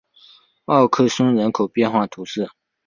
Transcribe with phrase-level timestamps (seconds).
[0.65, 2.49] 奥克松人口变化图示